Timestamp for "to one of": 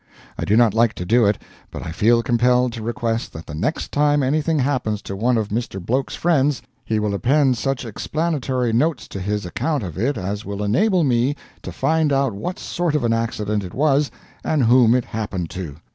5.03-5.49